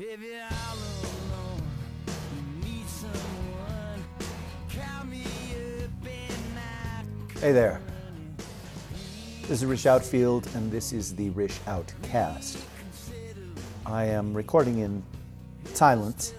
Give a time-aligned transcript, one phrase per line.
[0.00, 0.78] If you're all
[1.32, 1.62] alone,
[2.36, 4.04] you need someone.
[4.72, 7.80] Call me up and I Hey there.
[9.42, 12.64] This is Rish Outfield, and this is the Rish Outcast.
[13.86, 15.02] I am recording in
[15.74, 16.32] silence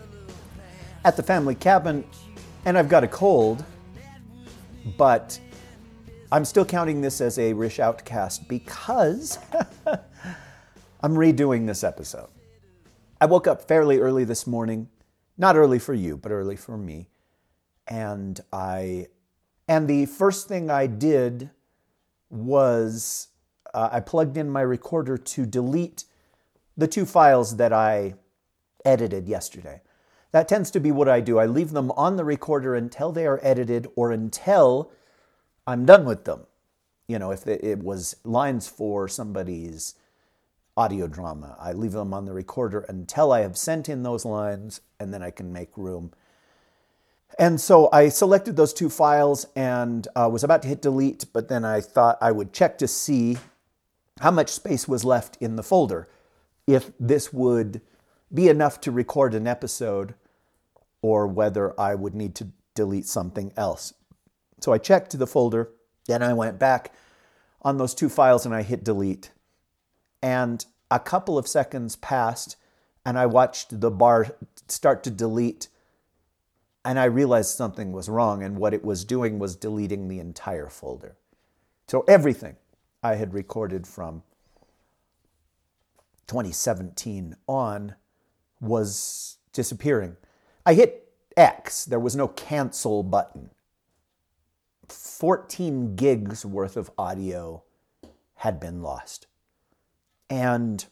[1.03, 2.05] at the family cabin,
[2.63, 3.65] and I've got a cold,
[4.97, 5.37] but
[6.31, 9.37] I'm still counting this as a Rish Outcast because
[11.03, 12.29] I'm redoing this episode.
[13.21, 14.87] I woke up fairly early this morning,
[15.37, 17.09] not early for you, but early for me,
[17.87, 19.07] and I
[19.67, 21.49] and the first thing I did
[22.29, 23.27] was
[23.73, 26.05] uh, I plugged in my recorder to delete
[26.77, 28.13] the two files that I
[28.85, 29.81] edited yesterday.
[30.31, 31.39] That tends to be what I do.
[31.39, 34.91] I leave them on the recorder until they are edited or until
[35.67, 36.45] I'm done with them.
[37.07, 39.95] You know, if it it was lines for somebody's
[40.79, 44.79] audio drama, I leave them on the recorder until I have sent in those lines
[44.97, 46.13] and then I can make room.
[47.37, 51.49] And so I selected those two files and uh, was about to hit delete, but
[51.49, 53.37] then I thought I would check to see
[54.21, 56.07] how much space was left in the folder,
[56.65, 57.81] if this would
[58.33, 60.15] be enough to record an episode
[61.01, 63.93] or whether I would need to delete something else.
[64.61, 65.71] So I checked the folder,
[66.07, 66.93] then I went back
[67.63, 69.31] on those two files and I hit delete.
[70.21, 72.57] And a couple of seconds passed
[73.05, 74.35] and I watched the bar
[74.67, 75.69] start to delete
[76.85, 80.69] and I realized something was wrong, and what it was doing was deleting the entire
[80.69, 81.17] folder.
[81.87, 82.55] So everything
[83.03, 84.23] I had recorded from
[86.27, 87.95] 2017 on
[88.61, 90.17] was disappearing.
[90.65, 93.49] I hit X, there was no cancel button.
[94.87, 97.63] 14 gigs worth of audio
[98.35, 99.27] had been lost.
[100.29, 100.85] And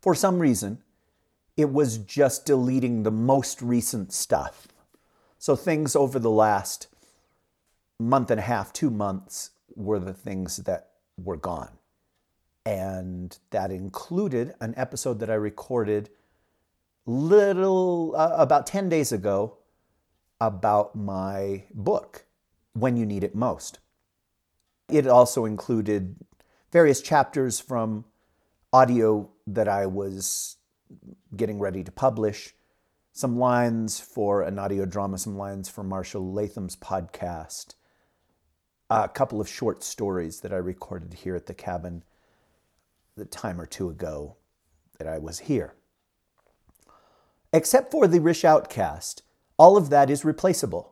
[0.00, 0.82] for some reason,
[1.56, 4.68] it was just deleting the most recent stuff.
[5.38, 6.88] So things over the last
[7.98, 11.78] month and a half, two months, were the things that were gone.
[12.66, 16.10] And that included an episode that I recorded
[17.06, 19.58] little uh, about 10 days ago
[20.40, 22.24] about my book,
[22.72, 23.78] When You Need It Most.
[24.88, 26.16] It also included
[26.72, 28.04] various chapters from
[28.72, 30.56] audio that I was
[31.36, 32.54] getting ready to publish
[33.12, 37.74] some lines for an audio drama, some lines for Marshall Latham's podcast,
[38.88, 42.04] a couple of short stories that I recorded here at the cabin
[43.16, 44.36] the time or two ago
[44.98, 45.74] that I was here.
[47.52, 49.22] Except for the Rish Outcast,
[49.58, 50.89] all of that is replaceable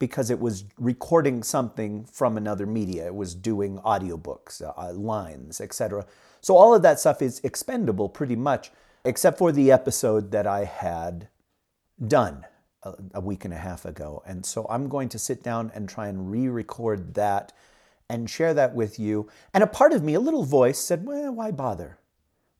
[0.00, 3.06] because it was recording something from another media.
[3.06, 6.06] It was doing audiobooks, uh, lines, etc.
[6.40, 8.72] So all of that stuff is expendable pretty much
[9.04, 11.28] except for the episode that I had
[12.06, 12.46] done
[12.82, 14.22] a, a week and a half ago.
[14.26, 17.52] And so I'm going to sit down and try and re record that
[18.08, 19.28] and share that with you.
[19.54, 21.98] And a part of me, a little voice, said, well, why bother?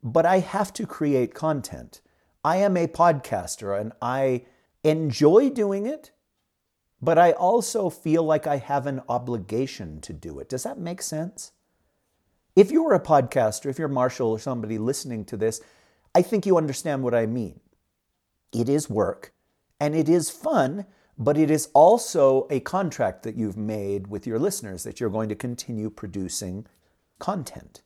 [0.03, 2.01] But I have to create content.
[2.45, 4.45] I am a podcaster and I
[4.85, 6.11] enjoy doing it,
[7.03, 10.49] but I also feel like I have an obligation to do it.
[10.49, 11.53] Does that make sense?
[12.57, 15.61] If you're a podcaster, if you're Marshall or somebody listening to this,
[16.15, 17.61] I think you understand what I mean.
[18.53, 19.33] It is work
[19.79, 20.85] and it is fun,
[21.17, 25.29] but it is also a contract that you've made with your listeners that you're going
[25.29, 26.67] to continue producing
[27.19, 27.83] content.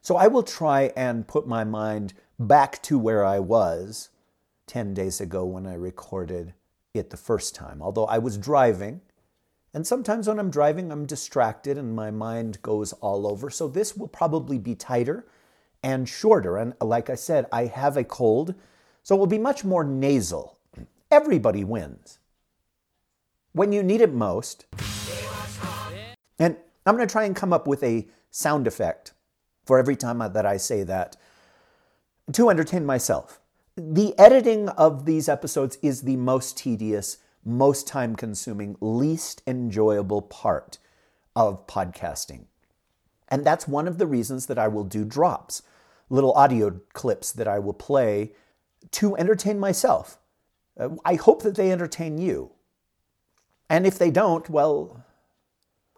[0.00, 4.08] So I will try and put my mind back to where I was
[4.66, 6.54] 10 days ago when I recorded
[6.94, 7.82] it the first time.
[7.82, 9.00] Although I was driving,
[9.72, 13.50] and sometimes when I'm driving, I'm distracted and my mind goes all over.
[13.50, 15.26] So this will probably be tighter
[15.82, 16.56] and shorter.
[16.56, 18.54] And like I said, I have a cold,
[19.02, 20.58] so it will be much more nasal.
[21.10, 22.18] Everybody wins.
[23.52, 24.66] When you need it most,
[26.38, 26.56] and
[26.86, 29.12] I'm going to try and come up with a sound effect
[29.64, 31.16] for every time that I say that
[32.32, 33.39] to entertain myself.
[33.82, 37.16] The editing of these episodes is the most tedious,
[37.46, 40.76] most time consuming, least enjoyable part
[41.34, 42.44] of podcasting.
[43.28, 45.62] And that's one of the reasons that I will do drops,
[46.10, 48.32] little audio clips that I will play
[48.90, 50.18] to entertain myself.
[50.78, 52.50] Uh, I hope that they entertain you.
[53.70, 55.02] And if they don't, well,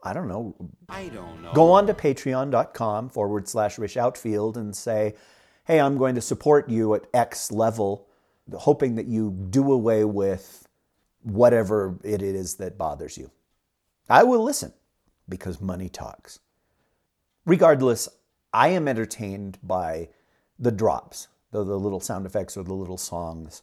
[0.04, 0.54] I don't know.
[0.88, 1.52] I don't know.
[1.52, 5.16] Go on to patreon.com forward slash Rish Outfield and say,
[5.64, 8.08] hey, I'm going to support you at X level,
[8.52, 10.66] hoping that you do away with
[11.22, 13.30] whatever it is that bothers you.
[14.08, 14.72] I will listen
[15.28, 16.40] because money talks.
[17.46, 18.08] Regardless,
[18.52, 20.08] I am entertained by
[20.58, 23.62] the drops the, the little sound effects or the little songs.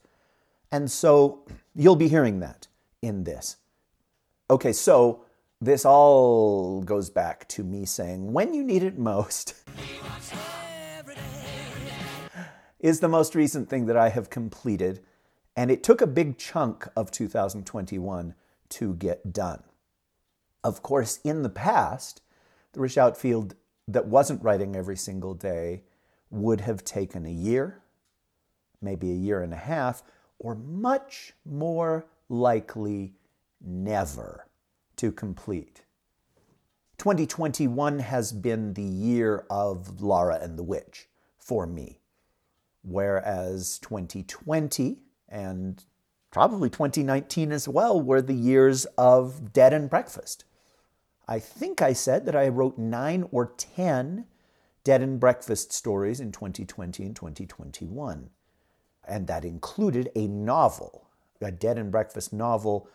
[0.71, 2.67] And so you'll be hearing that
[3.01, 3.57] in this.
[4.49, 5.25] Okay, so
[5.59, 9.55] this all goes back to me saying, when you need it most
[12.79, 15.01] is the most recent thing that I have completed.
[15.55, 18.33] And it took a big chunk of 2021
[18.69, 19.63] to get done.
[20.63, 22.21] Of course, in the past,
[22.73, 23.55] the Rish Outfield
[23.87, 25.83] that wasn't writing every single day
[26.29, 27.81] would have taken a year,
[28.81, 30.03] maybe a year and a half,
[30.37, 33.13] or much more likely
[33.59, 34.47] never
[34.95, 35.81] to complete.
[36.97, 41.98] 2021 has been the year of Lara and the Witch for me,
[42.83, 45.83] whereas 2020 and
[46.31, 50.45] probably 2019 as well were the years of Dead and Breakfast.
[51.27, 54.25] I think I said that I wrote nine or 10
[54.83, 58.29] Dead and Breakfast stories in 2020 and 2021.
[59.07, 61.07] And that included a novel,
[61.41, 62.89] a Dead and Breakfast novel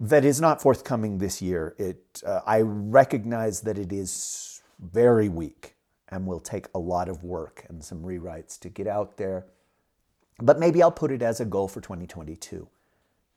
[0.00, 1.74] that is not forthcoming this year.
[1.78, 5.73] It, uh, I recognize that it is very weak
[6.14, 9.46] and will take a lot of work and some rewrites to get out there.
[10.40, 12.68] But maybe I'll put it as a goal for 2022.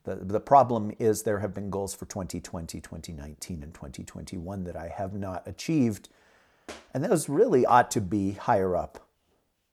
[0.04, 4.90] The, the problem is there have been goals for 2020, 2019, and 2021 that I
[4.90, 6.10] have not achieved.
[6.94, 9.08] And those really ought to be higher up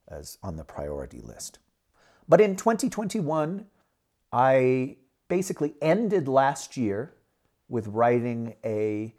[0.07, 1.59] as on the priority list.
[2.27, 3.67] But in 2021,
[4.33, 4.97] I
[5.27, 7.13] basically ended last year
[7.69, 9.13] with writing a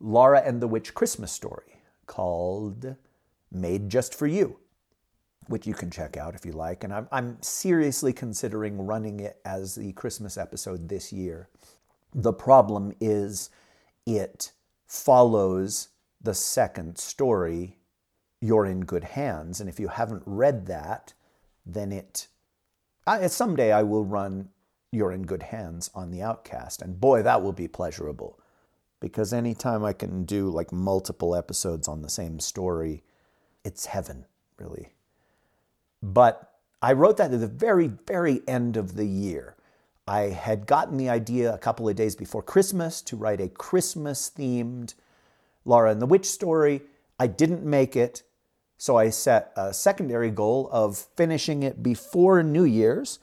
[0.00, 1.75] Lara and the Witch Christmas story
[2.06, 2.96] called
[3.50, 4.58] Made Just for You,
[5.48, 6.84] which you can check out if you like.
[6.84, 11.48] And I'm, I'm seriously considering running it as the Christmas episode this year.
[12.14, 13.50] The problem is
[14.06, 14.52] it
[14.86, 15.88] follows
[16.22, 17.78] the second story,
[18.40, 19.60] You're in Good Hands.
[19.60, 21.12] And if you haven't read that,
[21.64, 22.28] then it.
[23.06, 24.48] I, someday I will run
[24.92, 26.82] you're in good hands on the outcast.
[26.82, 28.40] And boy, that will be pleasurable.
[29.00, 33.02] Because anytime I can do like multiple episodes on the same story,
[33.64, 34.24] it's heaven,
[34.58, 34.92] really.
[36.02, 39.56] But I wrote that at the very, very end of the year.
[40.08, 44.30] I had gotten the idea a couple of days before Christmas to write a Christmas
[44.34, 44.94] themed
[45.64, 46.82] Lara and the Witch story.
[47.18, 48.22] I didn't make it,
[48.78, 53.18] so I set a secondary goal of finishing it before New Year's.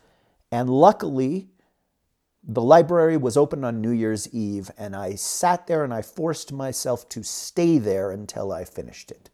[0.52, 1.48] And luckily,
[2.46, 6.52] the library was open on New Year's Eve, and I sat there and I forced
[6.52, 9.30] myself to stay there until I finished it.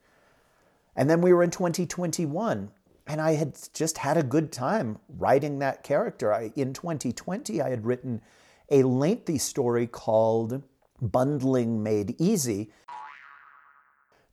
[0.95, 2.71] And then we were in 2021,
[3.07, 6.33] and I had just had a good time writing that character.
[6.33, 8.21] I, in 2020, I had written
[8.69, 10.61] a lengthy story called
[11.01, 12.71] Bundling Made Easy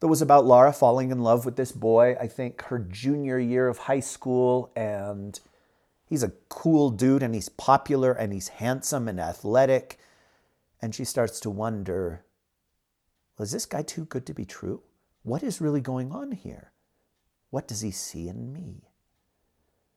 [0.01, 3.69] that was about Lara falling in love with this boy, I think her junior year
[3.69, 5.41] of high school, and
[6.07, 9.99] He's a cool dude and he's popular and he's handsome and athletic.
[10.81, 12.23] And she starts to wonder
[13.39, 14.83] was this guy too good to be true?
[15.23, 16.73] What is really going on here?
[17.51, 18.89] What does he see in me?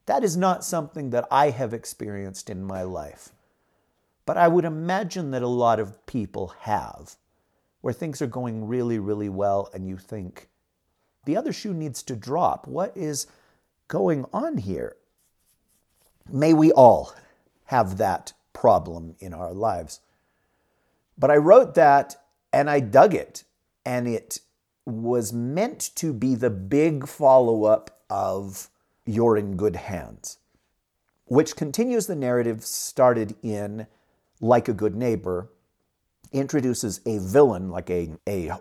[0.07, 3.29] That is not something that I have experienced in my life.
[4.25, 7.15] But I would imagine that a lot of people have,
[7.81, 10.49] where things are going really, really well, and you think,
[11.25, 12.67] the other shoe needs to drop.
[12.67, 13.27] What is
[13.87, 14.95] going on here?
[16.31, 17.13] May we all
[17.65, 20.01] have that problem in our lives.
[21.17, 22.15] But I wrote that
[22.51, 23.43] and I dug it,
[23.85, 24.39] and it
[24.85, 28.69] was meant to be the big follow up of
[29.05, 30.37] You're in Good Hands,
[31.25, 33.85] which continues the narrative started in
[34.41, 35.49] Like a Good Neighbor,
[36.31, 38.51] introduces a villain, like a, a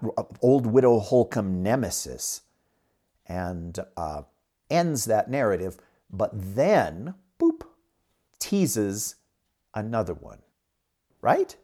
[0.43, 2.43] old widow Holcomb nemesis,
[3.27, 4.23] and uh,
[4.71, 5.79] ends that narrative.
[6.11, 7.63] But then boop,
[8.39, 9.17] teases
[9.75, 10.39] another one,
[11.21, 11.57] right?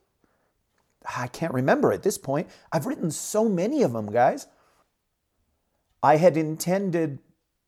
[1.17, 2.49] I can't remember at this point.
[2.73, 4.47] I've written so many of them, guys.
[6.03, 7.19] I had intended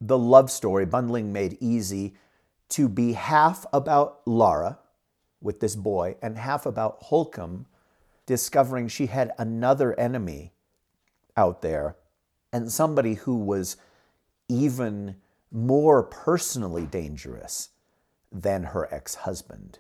[0.01, 2.15] the love story, Bundling Made Easy,
[2.71, 4.79] to be half about Lara
[5.41, 7.67] with this boy and half about Holcomb
[8.27, 10.53] discovering she had another enemy
[11.37, 11.97] out there
[12.53, 13.77] and somebody who was
[14.49, 15.17] even
[15.51, 17.71] more personally dangerous
[18.43, 19.79] than her ex husband,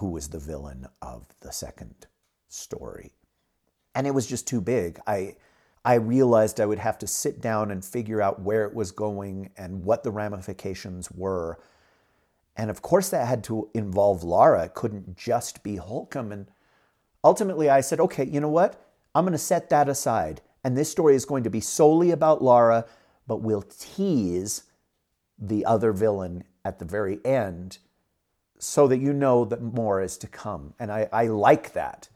[0.00, 2.06] who was the villain of the second
[2.48, 3.12] story.
[3.94, 4.98] And it was just too big.
[5.06, 5.36] I,
[5.84, 9.50] I realized I would have to sit down and figure out where it was going
[9.56, 11.60] and what the ramifications were.
[12.56, 14.64] And of course, that had to involve Lara.
[14.64, 16.32] It couldn't just be Holcomb.
[16.32, 16.48] And
[17.22, 18.84] ultimately, I said, okay, you know what?
[19.14, 20.40] I'm going to set that aside.
[20.64, 22.84] And this story is going to be solely about Lara,
[23.26, 24.64] but we'll tease
[25.38, 27.78] the other villain at the very end
[28.62, 30.72] so that you know that more is to come.
[30.78, 32.08] And I, I like that.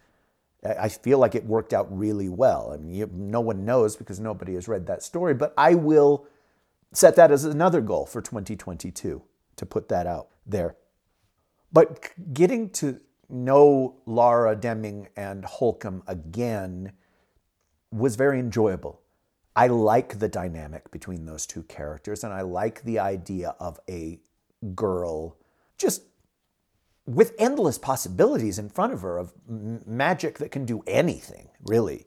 [0.65, 2.71] I feel like it worked out really well.
[2.73, 6.29] I mean, you, no one knows because nobody has read that story, but I will
[6.93, 9.23] set that as another goal for 2022
[9.57, 10.77] to put that out there.
[11.73, 16.93] But getting to know Laura Deming and Holcomb again
[17.91, 19.01] was very enjoyable.
[19.57, 24.21] I like the dynamic between those two characters, and I like the idea of a
[24.77, 25.37] girl
[25.77, 26.03] just
[27.07, 32.07] with endless possibilities in front of her of m- magic that can do anything, really.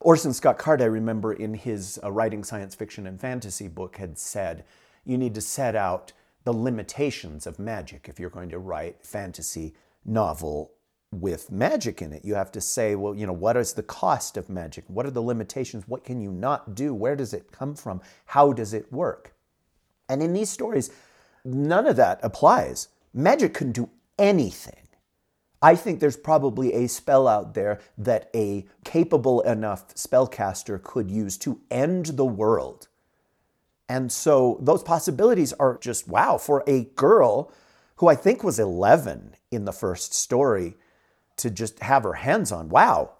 [0.00, 4.18] Orson Scott Card, I remember in his uh, writing science fiction and fantasy book, had
[4.18, 4.64] said
[5.04, 6.12] you need to set out
[6.44, 10.72] the limitations of magic if you're going to write fantasy novel
[11.12, 12.24] with magic in it.
[12.24, 14.84] You have to say, well, you know, what is the cost of magic?
[14.86, 15.88] What are the limitations?
[15.88, 16.94] What can you not do?
[16.94, 18.00] Where does it come from?
[18.26, 19.34] How does it work?
[20.08, 20.90] And in these stories,
[21.44, 22.88] none of that applies.
[23.12, 24.74] Magic can do anything.
[25.62, 31.36] I think there's probably a spell out there that a capable enough spellcaster could use
[31.38, 32.88] to end the world.
[33.88, 37.52] And so those possibilities are just wow for a girl
[37.96, 40.76] who I think was 11 in the first story
[41.36, 42.68] to just have her hands on.
[42.68, 43.14] Wow.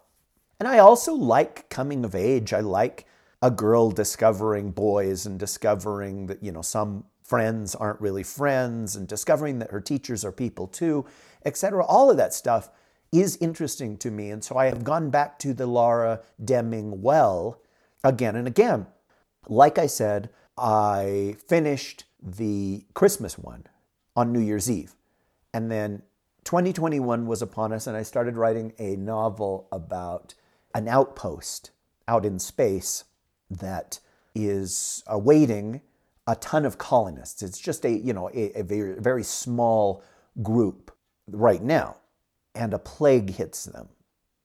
[0.59, 2.52] And I also like coming of age.
[2.52, 3.07] I like
[3.42, 9.06] a girl discovering boys and discovering that, you know, some friends aren't really friends and
[9.06, 11.06] discovering that her teachers are people too,
[11.44, 11.87] etc.
[11.87, 12.70] All of that stuff
[13.12, 14.30] is interesting to me.
[14.30, 17.60] And so I have gone back to the Laura Deming well
[18.02, 18.88] again and again.
[19.46, 23.64] Like I said, I finished the Christmas one
[24.16, 24.96] on New Year's Eve.
[25.54, 26.02] And then
[26.42, 30.34] 2021 was upon us, and I started writing a novel about
[30.75, 31.70] an outpost
[32.08, 33.04] out in space
[33.49, 34.00] that
[34.34, 35.82] is awaiting
[36.30, 37.42] a ton of colonists.
[37.42, 40.04] It's just a, you know, a, a very, very small
[40.42, 40.92] group
[41.28, 41.96] right now.
[42.54, 43.88] And a plague hits them.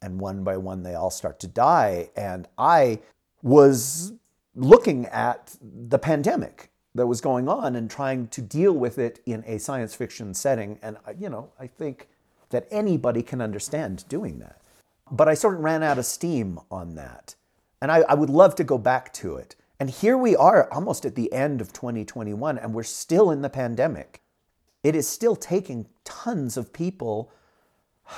[0.01, 2.09] And one by one, they all start to die.
[2.15, 2.99] And I
[3.43, 4.13] was
[4.55, 9.43] looking at the pandemic that was going on and trying to deal with it in
[9.45, 10.79] a science fiction setting.
[10.81, 12.07] And, uh, you know, I think
[12.49, 14.59] that anybody can understand doing that.
[15.11, 17.35] But I sort of ran out of steam on that.
[17.79, 19.55] And I, I would love to go back to it.
[19.79, 23.49] And here we are almost at the end of 2021, and we're still in the
[23.49, 24.21] pandemic.
[24.83, 27.31] It is still taking tons of people.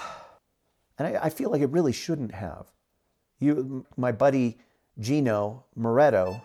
[0.99, 2.71] And I, I feel like it really shouldn't have.
[3.37, 4.57] You, my buddy
[4.99, 6.41] Gino Moretto,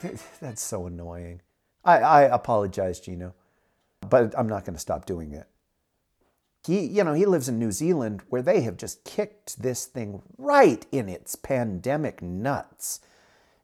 [0.40, 1.40] that's so annoying.
[1.84, 3.32] I, I apologize, Gino,
[4.00, 5.46] but I'm not going to stop doing it.
[6.66, 10.22] He, you know, he lives in New Zealand where they have just kicked this thing
[10.36, 13.00] right in its pandemic nuts.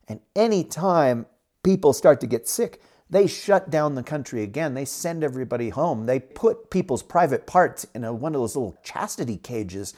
[0.06, 1.26] And anytime
[1.64, 2.80] people start to get sick,
[3.10, 4.74] they shut down the country again.
[4.74, 6.06] They send everybody home.
[6.06, 9.94] They put people's private parts in a, one of those little chastity cages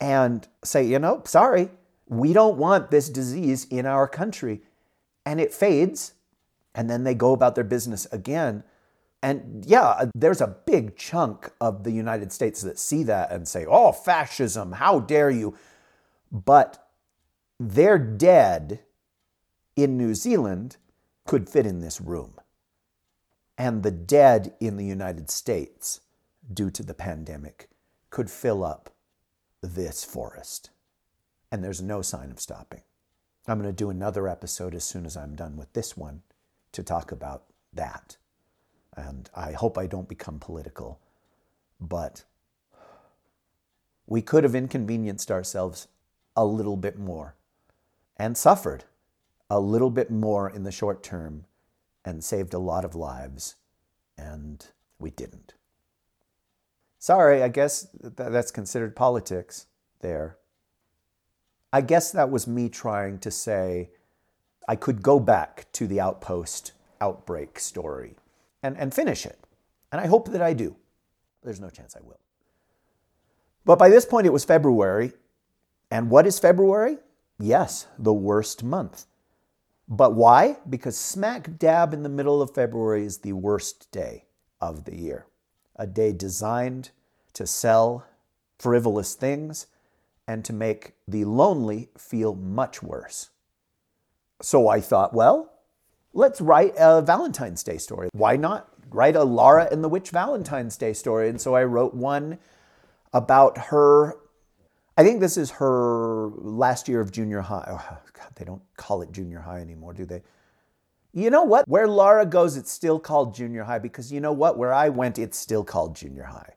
[0.00, 1.68] and say, you know, sorry,
[2.08, 4.62] we don't want this disease in our country.
[5.26, 6.14] And it fades,
[6.74, 8.64] and then they go about their business again.
[9.22, 13.46] And yeah, uh, there's a big chunk of the United States that see that and
[13.46, 15.56] say, oh, fascism, how dare you?
[16.32, 16.88] But
[17.58, 18.80] they're dead
[19.76, 20.78] in New Zealand
[21.26, 22.40] could fit in this room.
[23.58, 26.00] And the dead in the United States,
[26.52, 27.68] due to the pandemic,
[28.08, 28.90] could fill up
[29.60, 30.70] this forest.
[31.52, 32.80] And there's no sign of stopping.
[33.46, 36.22] I'm going to do another episode as soon as I'm done with this one
[36.72, 38.16] to talk about that.
[38.96, 40.98] And I hope I don't become political,
[41.80, 42.24] but
[44.06, 45.88] we could have inconvenienced ourselves
[46.36, 47.36] a little bit more
[48.16, 48.84] and suffered
[49.48, 51.44] a little bit more in the short term
[52.04, 53.56] and saved a lot of lives,
[54.16, 54.66] and
[54.98, 55.54] we didn't.
[56.98, 59.66] Sorry, I guess th- that's considered politics
[60.00, 60.36] there.
[61.72, 63.90] I guess that was me trying to say
[64.68, 68.16] I could go back to the outpost outbreak story
[68.62, 69.38] and, and finish it.
[69.92, 70.76] And I hope that I do.
[71.42, 72.20] There's no chance I will.
[73.64, 75.12] But by this point, it was February.
[75.90, 76.98] And what is February?
[77.38, 79.06] Yes, the worst month.
[79.88, 80.58] But why?
[80.68, 84.26] Because smack dab in the middle of February is the worst day
[84.60, 85.26] of the year.
[85.76, 86.90] A day designed
[87.32, 88.06] to sell
[88.58, 89.66] frivolous things
[90.28, 93.30] and to make the lonely feel much worse.
[94.42, 95.52] So I thought, well,
[96.12, 98.08] let's write a Valentine's Day story.
[98.12, 101.28] Why not write a Lara and the Witch Valentine's Day story?
[101.28, 102.38] And so I wrote one
[103.12, 104.16] about her.
[104.96, 107.66] I think this is her last year of junior high.
[107.70, 110.22] Oh, God, they don't call it junior high anymore, do they?
[111.12, 111.66] You know what?
[111.66, 114.56] Where Laura goes, it's still called junior high because you know what?
[114.56, 116.54] Where I went, it's still called junior high.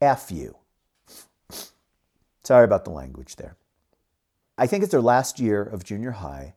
[0.00, 0.56] F you.
[2.42, 3.56] Sorry about the language there.
[4.58, 6.54] I think it's her last year of junior high,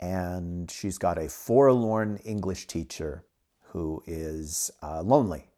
[0.00, 3.24] and she's got a forlorn English teacher
[3.68, 5.48] who is uh, lonely.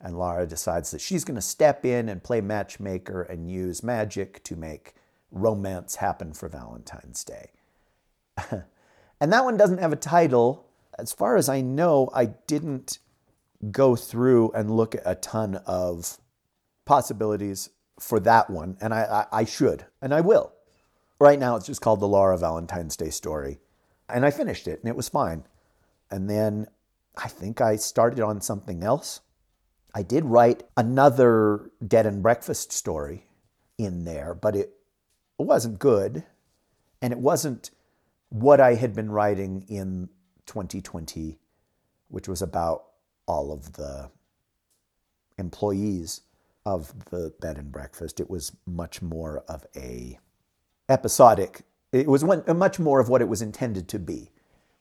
[0.00, 4.44] And Laura decides that she's going to step in and play matchmaker and use magic
[4.44, 4.94] to make
[5.30, 7.50] romance happen for Valentine's Day.
[9.20, 10.66] and that one doesn't have a title.
[10.98, 12.98] As far as I know, I didn't
[13.70, 16.18] go through and look at a ton of
[16.84, 20.52] possibilities for that one, and I, I, I should, and I will.
[21.18, 23.58] Right now, it's just called the Laura Valentine's Day story.
[24.08, 25.44] And I finished it, and it was fine.
[26.10, 26.66] And then
[27.16, 29.20] I think I started on something else.
[29.94, 33.26] I did write another Dead and Breakfast story
[33.78, 34.72] in there, but it
[35.38, 36.24] wasn't good.
[37.02, 37.70] And it wasn't
[38.28, 40.08] what I had been writing in
[40.46, 41.38] 2020,
[42.08, 42.84] which was about
[43.26, 44.10] all of the
[45.38, 46.22] employees
[46.64, 48.18] of the bed and breakfast.
[48.18, 50.18] It was much more of a
[50.88, 51.62] episodic.
[52.00, 54.30] It was much more of what it was intended to be,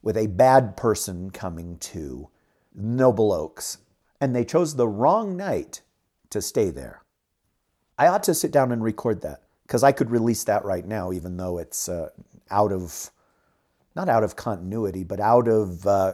[0.02, 2.30] with a bad person coming to
[2.74, 3.80] Noble Oaks,
[4.20, 5.82] and they chose the wrong night
[6.30, 7.04] to stay there.
[7.98, 11.12] I ought to sit down and record that because I could release that right now,
[11.12, 12.10] even though it's uh,
[12.52, 13.12] out of,
[13.96, 16.14] not out of continuity, but out of uh,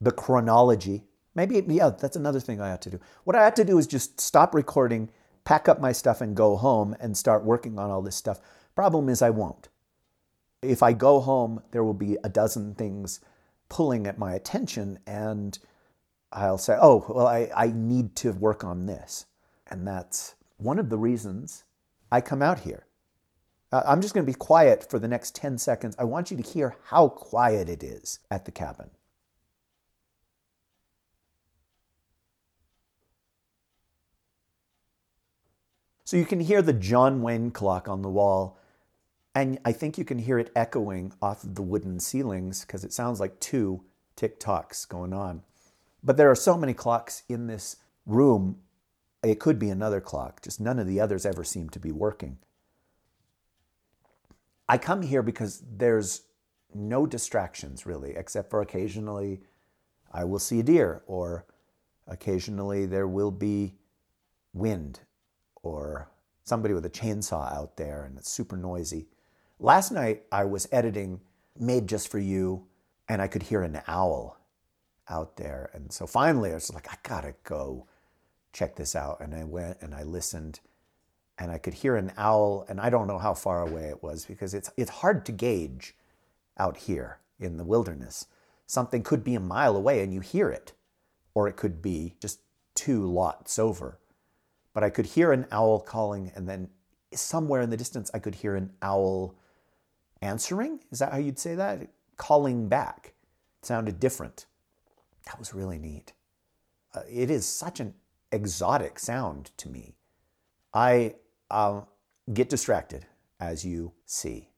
[0.00, 1.04] the chronology
[1.34, 3.00] Maybe, yeah, that's another thing I ought to do.
[3.24, 5.08] What I have to do is just stop recording,
[5.44, 8.40] pack up my stuff, and go home and start working on all this stuff.
[8.74, 9.69] Problem is, I won't.
[10.62, 13.20] If I go home, there will be a dozen things
[13.68, 15.58] pulling at my attention, and
[16.32, 19.26] I'll say, oh, well, I, I need to work on this.
[19.68, 21.64] And that's one of the reasons
[22.12, 22.86] I come out here.
[23.72, 25.94] I'm just going to be quiet for the next 10 seconds.
[25.96, 28.90] I want you to hear how quiet it is at the cabin.
[36.04, 38.58] So you can hear the John Wayne clock on the wall,
[39.34, 42.92] and I think you can hear it echoing off of the wooden ceilings because it
[42.92, 43.84] sounds like two
[44.16, 45.42] tick tocks going on.
[46.02, 48.58] But there are so many clocks in this room,
[49.22, 52.38] it could be another clock, just none of the others ever seem to be working.
[54.68, 56.22] I come here because there's
[56.74, 59.40] no distractions really, except for occasionally
[60.12, 61.46] I will see a deer, or
[62.06, 63.74] occasionally there will be
[64.52, 65.00] wind
[65.62, 66.08] or
[66.44, 69.06] somebody with a chainsaw out there and it's super noisy.
[69.62, 71.20] Last night I was editing
[71.58, 72.64] Made Just for You
[73.08, 74.38] and I could hear an owl
[75.06, 75.70] out there.
[75.74, 77.86] And so finally I was like, I gotta go
[78.54, 79.20] check this out.
[79.20, 80.60] And I went and I listened
[81.38, 84.24] and I could hear an owl and I don't know how far away it was
[84.24, 85.94] because it's it's hard to gauge
[86.58, 88.26] out here in the wilderness.
[88.66, 90.72] Something could be a mile away and you hear it,
[91.34, 92.40] or it could be just
[92.74, 93.98] two lots over
[94.72, 96.68] but I could hear an owl calling, and then
[97.12, 99.34] somewhere in the distance, I could hear an owl
[100.22, 100.80] answering.
[100.90, 101.88] Is that how you'd say that?
[102.16, 103.14] Calling back.
[103.60, 104.46] It sounded different.
[105.26, 106.12] That was really neat.
[106.94, 107.94] Uh, it is such an
[108.32, 109.94] exotic sound to me.
[110.74, 111.14] I
[111.50, 111.82] uh,
[112.32, 113.06] get distracted,
[113.38, 114.48] as you see.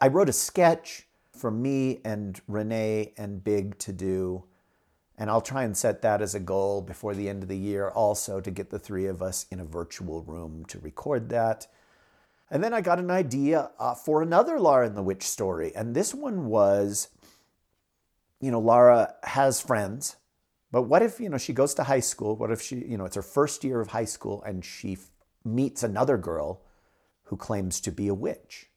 [0.00, 4.44] I wrote a sketch for me and Renee and Big to do
[5.18, 7.90] and I'll try and set that as a goal before the end of the year
[7.90, 11.66] also to get the three of us in a virtual room to record that.
[12.52, 15.74] And then I got an idea uh, for another Lara and the Witch story.
[15.74, 17.08] And this one was,
[18.42, 20.16] you know, Lara has friends,
[20.70, 22.36] but what if, you know, she goes to high school?
[22.36, 25.08] What if she, you know, it's her first year of high school and she f-
[25.46, 26.60] meets another girl
[27.24, 28.68] who claims to be a witch?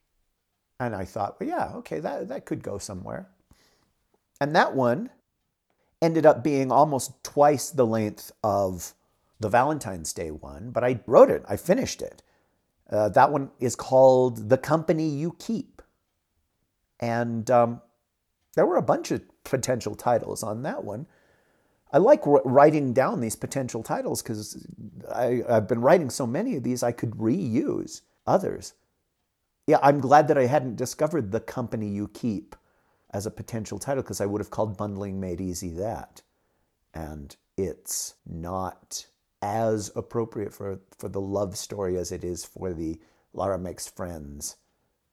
[0.80, 3.28] And I thought, well, yeah, okay, that, that could go somewhere.
[4.40, 5.10] And that one
[6.02, 8.94] ended up being almost twice the length of
[9.42, 12.24] the Valentine's Day one, but I wrote it, I finished it.
[12.90, 15.82] Uh, that one is called The Company You Keep.
[17.00, 17.82] And um,
[18.56, 21.08] there were a bunch of potential titles on that one.
[21.92, 24.68] I like writing down these potential titles because
[25.14, 28.74] I've been writing so many of these, I could reuse others.
[29.68, 32.56] Yeah, I'm glad that I hadn't discovered The Company You Keep
[33.12, 36.22] as a potential title because I would have called Bundling Made Easy that.
[36.94, 39.08] And it's not
[39.46, 43.00] as appropriate for, for the love story as it is for the
[43.32, 44.56] Lara makes friends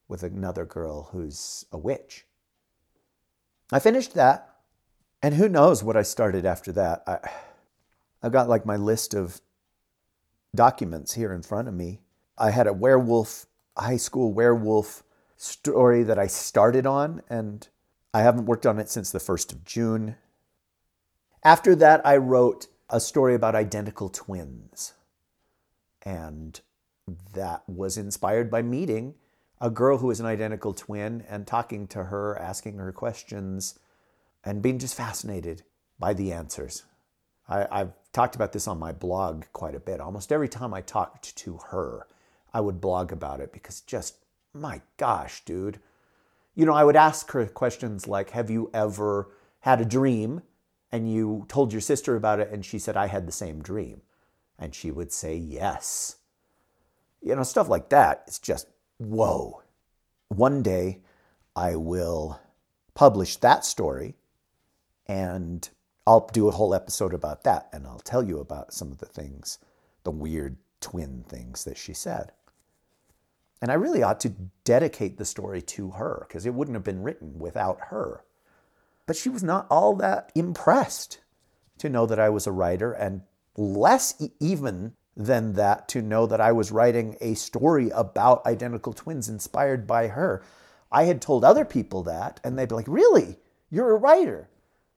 [0.09, 2.25] with another girl who's a witch.
[3.71, 4.57] I finished that,
[5.23, 7.03] and who knows what I started after that.
[7.07, 7.19] I,
[8.23, 9.41] I've got like my list of
[10.55, 12.01] documents here in front of me,
[12.39, 15.03] I had a werewolf, high school werewolf
[15.37, 17.69] story that I started on, and
[18.15, 20.17] I haven't worked on it since the 1st of June.
[21.45, 24.93] After that, I wrote a story about identical twins.
[26.03, 26.61] And
[27.33, 29.15] that was inspired by meeting
[29.61, 33.79] a girl who is an identical twin and talking to her, asking her questions,
[34.45, 35.63] and being just fascinated
[35.99, 36.83] by the answers.
[37.49, 40.01] I, have talked about this on my blog quite a bit.
[40.01, 42.07] Almost every time I talked to her,
[42.53, 44.17] I would blog about it because just,
[44.53, 45.79] my gosh, dude.
[46.55, 49.29] You know, I would ask her questions like Have you ever
[49.61, 50.43] had a dream
[50.93, 54.03] and you told your sister about it and she said, I had the same dream?
[54.59, 56.17] And she would say, Yes.
[57.23, 58.25] You know, stuff like that.
[58.27, 59.63] It's just, whoa.
[60.29, 61.01] One day
[61.57, 62.41] I will
[62.95, 64.17] publish that story
[65.07, 65.69] and
[66.07, 69.07] I'll do a whole episode about that and I'll tell you about some of the
[69.07, 69.59] things,
[70.03, 72.33] the weird twin things that she said.
[73.63, 77.05] And I really ought to dedicate the story to her because it wouldn't have been
[77.05, 78.25] written without her.
[79.07, 81.19] But she was not all that impressed
[81.79, 83.23] to know that I was a writer, and
[83.57, 89.29] less even than that to know that I was writing a story about identical twins
[89.29, 90.43] inspired by her.
[90.91, 93.39] I had told other people that, and they'd be like, Really?
[93.71, 94.51] You're a writer?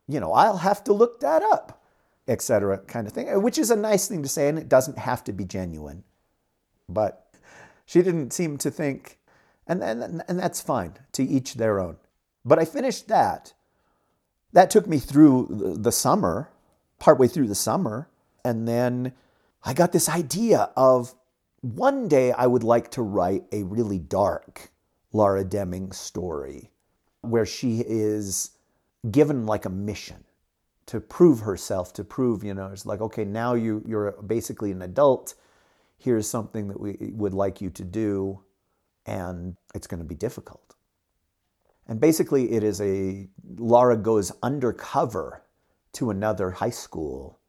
[0.08, 1.82] You know, I'll have to look that up,
[2.28, 5.24] etc., kind of thing, which is a nice thing to say, and it doesn't have
[5.24, 6.04] to be genuine.
[6.88, 7.26] But
[7.86, 9.20] she didn't seem to think,
[9.65, 11.98] and, and, and that's fine, to each their own.
[12.44, 13.54] But I finished that.
[14.56, 16.50] That took me through the summer,
[16.98, 18.08] partway through the summer,
[18.46, 19.12] and then
[19.65, 21.13] I got this idea of
[21.60, 24.72] one day I would like to write a really dark
[25.12, 26.72] Laura Deming story
[27.20, 28.52] where she is
[29.12, 30.24] given like a mission
[30.86, 34.84] to prove herself, to prove, you know, it's like, okay, now you, you're basically an
[34.84, 35.34] adult.
[35.98, 38.39] Here's something that we would like you to do,
[39.06, 40.64] and it's going to be difficult.
[41.88, 45.43] And basically, it is a Laura goes undercover
[45.93, 47.39] to another high school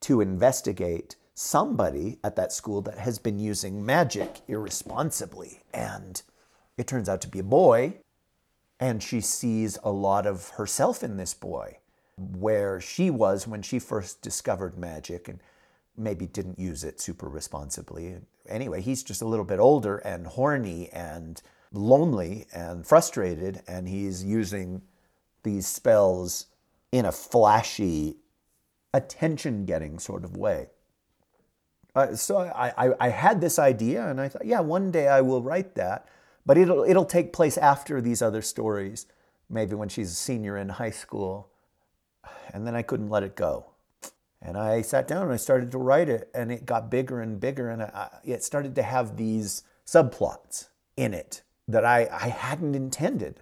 [0.00, 5.62] to investigate somebody at that school that has been using magic irresponsibly.
[5.74, 6.22] And
[6.76, 7.98] it turns out to be a boy.
[8.78, 11.78] And she sees a lot of herself in this boy,
[12.16, 15.40] where she was when she first discovered magic and
[15.96, 18.16] maybe didn't use it super responsibly.
[18.48, 24.24] Anyway, he's just a little bit older and horny and lonely and frustrated, and he's
[24.24, 24.82] using
[25.42, 26.46] these spells
[26.92, 28.16] in a flashy,
[28.92, 30.68] attention getting sort of way.
[31.94, 35.20] Uh, so I, I, I, had this idea and I thought, yeah, one day I
[35.22, 36.06] will write that,
[36.46, 39.06] but it'll, it'll take place after these other stories,
[39.48, 41.50] maybe when she's a senior in high school.
[42.52, 43.66] And then I couldn't let it go.
[44.40, 47.40] And I sat down and I started to write it, and it got bigger and
[47.40, 52.74] bigger, and I, it started to have these subplots in it that I, I hadn't
[52.74, 53.40] intended.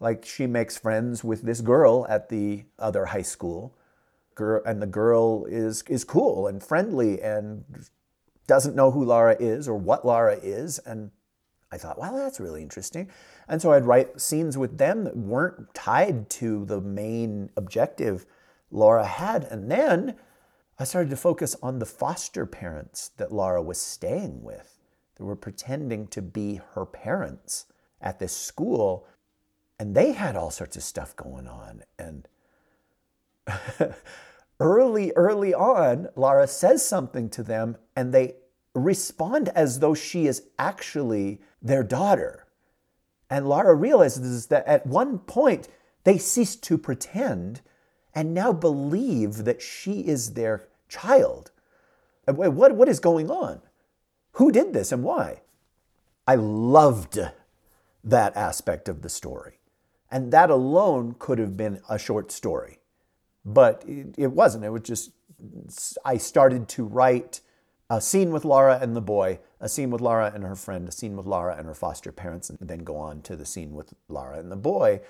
[0.00, 3.74] Like she makes friends with this girl at the other high school
[4.34, 7.64] girl and the girl is is cool and friendly and
[8.46, 11.10] doesn't know who Lara is or what Lara is and
[11.70, 13.10] I thought, well, that's really interesting.
[13.46, 18.24] And so I'd write scenes with them that weren't tied to the main objective
[18.70, 19.44] Laura had.
[19.44, 20.16] And then
[20.78, 24.77] I started to focus on the foster parents that Laura was staying with.
[25.18, 27.66] They were pretending to be her parents
[28.00, 29.06] at this school.
[29.78, 31.82] And they had all sorts of stuff going on.
[31.98, 32.28] And
[34.60, 38.36] early, early on, Lara says something to them and they
[38.74, 42.46] respond as though she is actually their daughter.
[43.30, 45.68] And Lara realizes that at one point
[46.04, 47.60] they cease to pretend
[48.14, 51.50] and now believe that she is their child.
[52.26, 53.60] What, what is going on?
[54.38, 55.42] Who did this and why?
[56.26, 57.18] I loved
[58.04, 59.58] that aspect of the story.
[60.10, 62.78] And that alone could have been a short story
[63.48, 64.64] but it, it wasn't.
[64.64, 65.10] It was just,
[66.04, 67.40] I started to write
[67.90, 70.92] a scene with Laura and the boy, a scene with Laura and her friend, a
[70.92, 73.94] scene with Laura and her foster parents, and then go on to the scene with
[74.08, 75.00] Laura and the boy.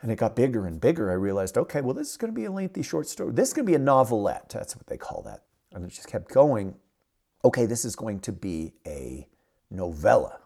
[0.00, 1.10] And it got bigger and bigger.
[1.10, 3.32] I realized, okay, well, this is going to be a lengthy short story.
[3.32, 4.50] This is going to be a novelette.
[4.50, 5.42] That's what they call that.
[5.72, 6.74] And it just kept going.
[7.44, 9.28] Okay, this is going to be a
[9.70, 10.40] novella.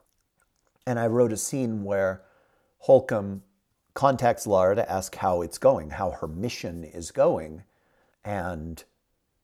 [0.85, 2.23] And I wrote a scene where
[2.79, 3.45] Holcomb
[3.95, 7.63] contacts Lara to ask how it's going, how her mission is going.
[8.25, 8.83] And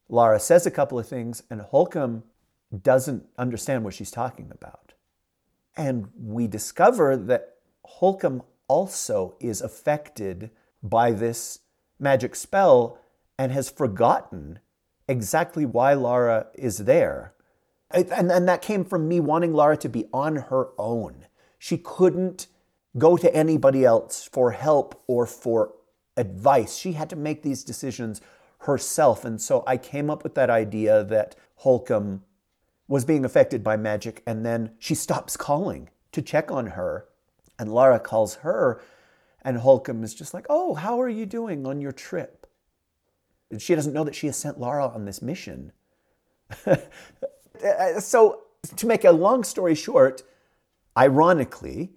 [0.08, 2.24] Lara says a couple of things, and Holcomb
[2.82, 4.94] doesn't understand what she's talking about.
[5.76, 10.50] And we discover that Holcomb also is affected
[10.82, 11.60] by this
[12.00, 12.98] magic spell
[13.38, 14.58] and has forgotten
[15.06, 17.33] exactly why Lara is there
[17.90, 21.26] And, and that came from me wanting Lara to be on her own.
[21.58, 22.48] She couldn't
[22.96, 25.74] go to anybody else for help or for
[26.16, 26.76] advice.
[26.76, 28.20] She had to make these decisions
[28.60, 29.24] herself.
[29.24, 32.22] And so I came up with that idea that Holcomb
[32.86, 37.06] was being affected by magic, and then she stops calling to check on her.
[37.58, 38.82] And Lara calls her,
[39.42, 42.46] and Holcomb is just like, Oh, how are you doing on your trip?
[43.50, 45.72] And she doesn't know that she has sent Lara on this mission.
[47.62, 48.42] Uh, so,
[48.76, 50.22] to make a long story short,
[50.96, 51.90] ironically,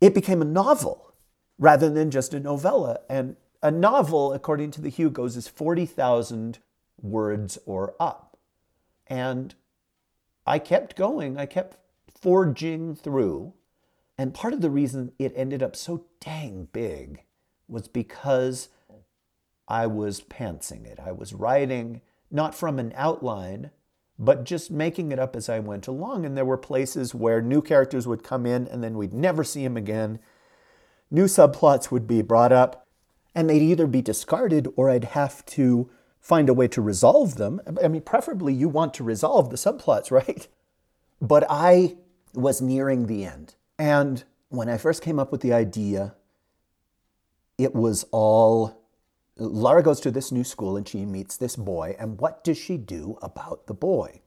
[0.00, 1.14] it became a novel
[1.58, 3.00] rather than just a novella.
[3.08, 6.58] And a novel, according to the Hugos, is 40,000
[7.00, 8.38] words or up.
[9.06, 9.54] And
[10.46, 11.76] I kept going, I kept
[12.20, 13.52] forging through.
[14.18, 17.24] And part of the reason it ended up so dang big
[17.68, 18.68] was because
[19.68, 20.98] I was pantsing it.
[20.98, 23.70] I was writing not from an outline,
[24.22, 26.24] but just making it up as I went along.
[26.24, 29.64] And there were places where new characters would come in and then we'd never see
[29.64, 30.20] them again.
[31.10, 32.86] New subplots would be brought up
[33.34, 37.60] and they'd either be discarded or I'd have to find a way to resolve them.
[37.82, 40.46] I mean, preferably you want to resolve the subplots, right?
[41.20, 41.96] But I
[42.32, 43.56] was nearing the end.
[43.76, 46.14] And when I first came up with the idea,
[47.58, 48.81] it was all
[49.36, 51.96] Lara goes to this new school and she meets this boy.
[51.98, 54.20] And what does she do about the boy?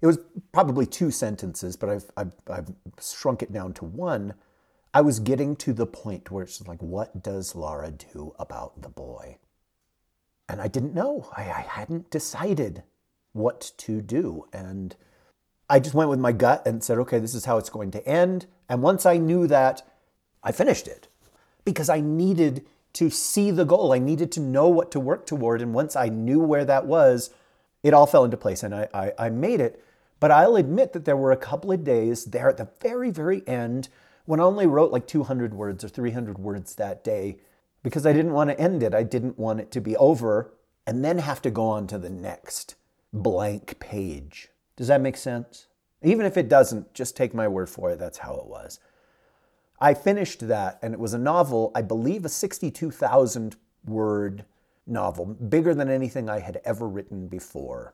[0.00, 0.18] It was
[0.52, 2.68] probably two sentences, but I've, I've, I've
[3.00, 4.34] shrunk it down to one.
[4.92, 8.88] I was getting to the point where it's like, what does Lara do about the
[8.88, 9.38] boy?
[10.48, 11.28] And I didn't know.
[11.36, 12.82] I, I hadn't decided
[13.32, 14.46] what to do.
[14.52, 14.94] And
[15.70, 18.06] I just went with my gut and said, okay, this is how it's going to
[18.06, 18.46] end.
[18.68, 19.82] And once I knew that,
[20.42, 21.08] I finished it
[21.64, 23.92] because I needed to see the goal.
[23.92, 25.60] I needed to know what to work toward.
[25.60, 27.30] And once I knew where that was,
[27.82, 29.84] it all fell into place and I, I, I made it.
[30.20, 33.46] But I'll admit that there were a couple of days there at the very, very
[33.46, 33.88] end
[34.24, 37.38] when I only wrote like 200 words or 300 words that day
[37.82, 38.94] because I didn't want to end it.
[38.94, 40.54] I didn't want it to be over
[40.86, 42.76] and then have to go on to the next
[43.12, 44.48] blank page.
[44.76, 45.66] Does that make sense?
[46.02, 47.98] Even if it doesn't, just take my word for it.
[47.98, 48.78] That's how it was.
[49.84, 54.46] I finished that, and it was a novel, I believe a 62,000 word
[54.86, 57.92] novel, bigger than anything I had ever written before.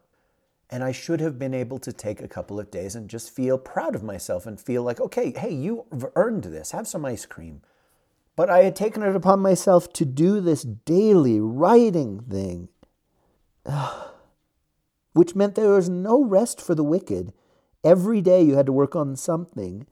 [0.71, 3.59] And I should have been able to take a couple of days and just feel
[3.59, 6.71] proud of myself and feel like, okay, hey, you've earned this.
[6.71, 7.61] Have some ice cream.
[8.37, 12.69] But I had taken it upon myself to do this daily writing thing,
[15.13, 17.33] which meant there was no rest for the wicked.
[17.83, 19.89] Every day you had to work on something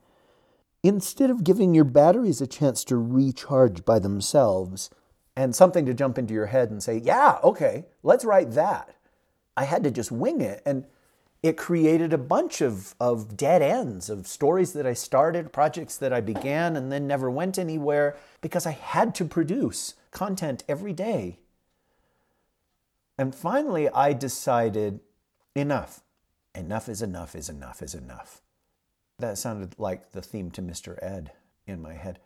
[0.83, 4.89] instead of giving your batteries a chance to recharge by themselves
[5.35, 8.95] and something to jump into your head and say, yeah, okay, let's write that.
[9.55, 10.61] I had to just wing it.
[10.65, 10.85] And
[11.41, 16.11] it created a bunch of, of dead ends of stories that I started, projects that
[16.11, 21.39] I began and then never went anywhere because I had to produce content every day.
[23.17, 25.01] And finally, I decided
[25.55, 26.03] enough.
[26.55, 28.41] Enough is enough is enough is enough.
[29.19, 30.97] That sounded like the theme to Mr.
[31.03, 31.33] Ed
[31.67, 32.19] in my head.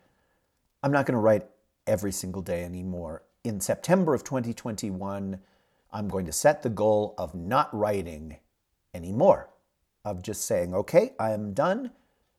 [0.82, 1.46] I'm not going to write
[1.88, 3.24] every single day anymore.
[3.42, 5.40] In September of 2021,
[5.92, 8.38] I'm going to set the goal of not writing
[8.94, 9.50] anymore,
[10.04, 11.90] of just saying, okay, I am done.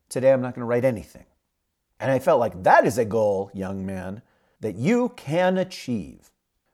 [0.08, 1.26] Today I'm not going to write anything.
[2.00, 4.22] And I felt like that is a goal, young man,
[4.62, 6.32] that you can achieve.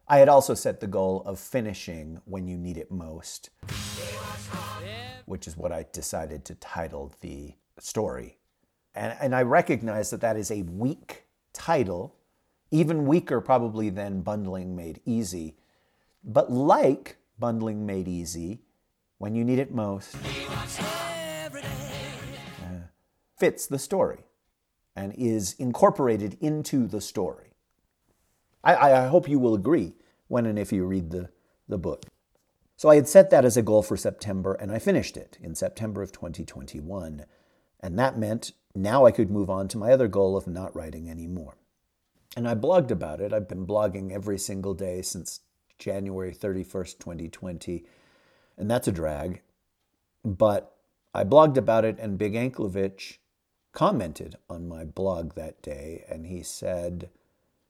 [0.07, 3.49] I had also set the goal of finishing when you need it most,
[5.25, 8.37] which is what I decided to title the story.
[8.93, 12.15] And, and I recognize that that is a weak title,
[12.71, 15.55] even weaker probably than Bundling Made Easy.
[16.23, 18.61] But like Bundling Made Easy,
[19.17, 21.49] when you need it most, uh,
[23.37, 24.25] fits the story
[24.95, 27.51] and is incorporated into the story.
[28.63, 29.93] I, I hope you will agree
[30.27, 31.29] when and if you read the,
[31.67, 32.05] the book.
[32.77, 35.55] So I had set that as a goal for September, and I finished it in
[35.55, 37.25] September of 2021.
[37.81, 41.09] And that meant now I could move on to my other goal of not writing
[41.09, 41.57] anymore.
[42.37, 43.33] And I blogged about it.
[43.33, 45.41] I've been blogging every single day since
[45.77, 47.85] January 31st, 2020.
[48.57, 49.41] And that's a drag.
[50.23, 50.75] But
[51.13, 53.17] I blogged about it, and Big Anklevich
[53.73, 56.05] commented on my blog that day.
[56.07, 57.09] And he said,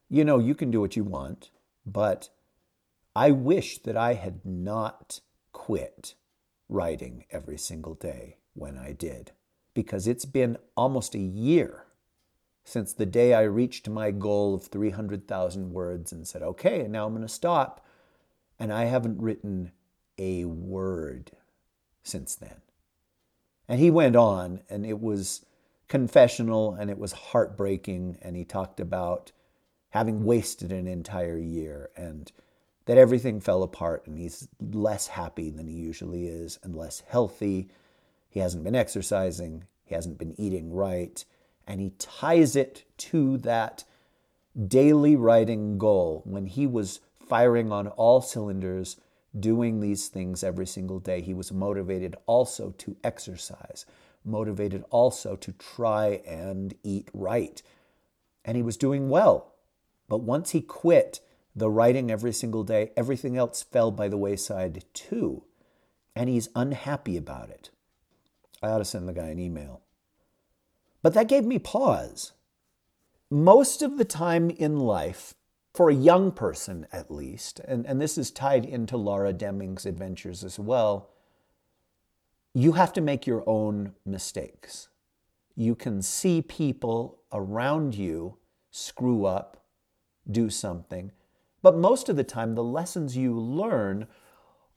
[0.10, 1.50] You know, you can do what you want,
[1.86, 2.30] but
[3.16, 5.22] I wish that I had not
[5.54, 6.14] quit
[6.70, 9.32] writing every single day when I did
[9.74, 11.86] because it's been almost a year
[12.64, 17.14] since the day I reached my goal of 300,000 words and said, okay, now I'm
[17.14, 17.86] going to stop.
[18.60, 19.72] And I haven't written
[20.18, 21.32] a word
[22.04, 22.62] since then.
[23.68, 25.46] And he went on, and it was
[25.88, 28.18] confessional and it was heartbreaking.
[28.22, 29.32] And he talked about
[29.90, 32.32] having wasted an entire year and
[32.86, 37.70] that everything fell apart and he's less happy than he usually is and less healthy.
[38.32, 41.24] He hasn't been exercising, he hasn't been eating right,
[41.68, 43.84] and he ties it to that
[44.68, 48.96] daily writing goal when he was firing on all cylinders,
[49.38, 51.20] doing these things every single day.
[51.22, 53.86] He was motivated also to exercise,
[54.24, 57.62] motivated also to try and eat right.
[58.46, 59.54] And he was doing well.
[60.08, 61.20] But once he quit,
[61.54, 65.44] the writing every single day, everything else fell by the wayside too.
[66.16, 67.72] And he's unhappy about it.
[68.62, 69.82] I ought to send the guy an email.
[71.02, 72.34] But that gave me pause.
[73.30, 75.34] Most of the time in life,
[75.74, 80.44] for a young person at least, and, and this is tied into Laura Deming's adventures
[80.44, 81.10] as well,
[82.54, 84.90] you have to make your own mistakes.
[85.56, 88.38] You can see people around you
[88.70, 89.64] screw up,
[90.30, 91.12] do something,
[91.62, 94.08] but most of the time, the lessons you learn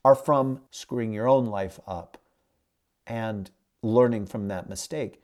[0.03, 2.17] are from screwing your own life up
[3.07, 3.51] and
[3.85, 5.21] learning from that mistake.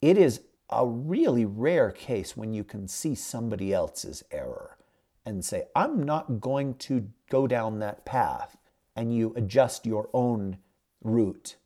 [0.00, 0.40] It is
[0.70, 4.76] a really rare case when you can see somebody else's error
[5.24, 8.56] and say, I'm not going to go down that path,
[8.96, 10.58] and you adjust your own
[11.02, 11.56] route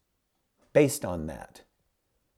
[0.72, 1.62] based on that.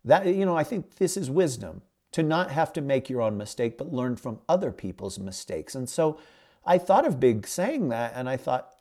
[0.04, 3.36] That you know, I think this is wisdom to not have to make your own
[3.36, 5.74] mistake but learn from other people's mistakes.
[5.74, 6.18] And so
[6.64, 8.74] I thought of Big saying that and I thought,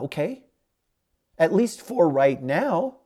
[0.00, 0.44] okay,
[1.38, 2.96] at least for right now,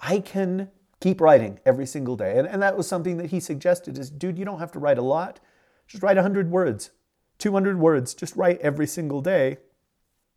[0.00, 2.38] I can keep writing every single day.
[2.38, 4.98] And, and that was something that he suggested is, dude, you don't have to write
[4.98, 5.40] a lot.
[5.86, 6.90] Just write 100 words,
[7.38, 8.14] 200 words.
[8.14, 9.58] Just write every single day.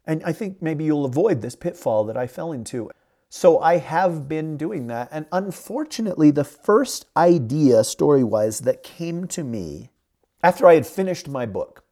[0.06, 2.90] And I think maybe you'll avoid this pitfall that I fell into.
[3.30, 5.10] So I have been doing that.
[5.12, 9.92] And unfortunately, the first idea, story wise, that came to me
[10.42, 11.84] after I had finished my book,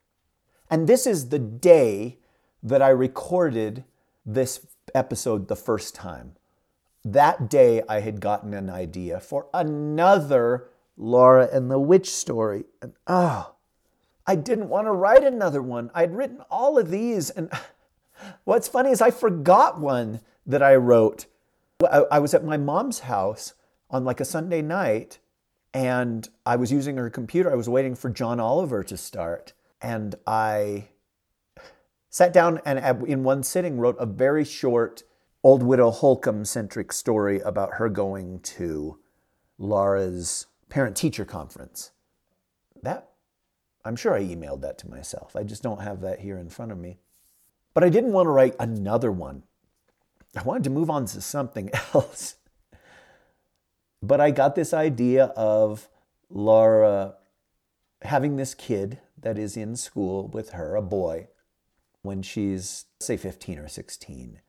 [0.70, 2.18] and this is the day
[2.64, 3.84] that I recorded
[4.26, 6.37] this episode the first time.
[7.12, 10.68] That day, I had gotten an idea for another
[10.98, 12.66] Laura and the Witch story.
[12.82, 13.56] And oh,
[14.26, 15.90] I didn't want to write another one.
[15.96, 17.30] I'd written all of these.
[17.30, 17.50] And
[18.44, 21.28] what's funny is I forgot one that I wrote.
[21.90, 23.54] I was at my mom's house
[23.90, 25.20] on like a Sunday night
[25.74, 27.50] and I was using her computer.
[27.50, 30.90] I was waiting for John Oliver to start and I
[32.10, 35.04] sat down and in one sitting wrote a very short
[35.44, 39.00] old widow Holcomb centric story about her going to
[39.58, 41.92] Laura's parent teacher conference.
[42.84, 43.10] That
[43.86, 45.36] I'm sure I emailed that to myself.
[45.36, 46.98] I just don't have that here in front of me.
[47.74, 49.44] But I didn't want to write another one.
[50.36, 52.36] I wanted to move on to something else.
[54.02, 55.88] But I got this idea of
[56.30, 57.16] Laura
[58.02, 61.30] having this kid that is in school with her, a boy,
[62.02, 64.42] when she's, say, 15 or 16,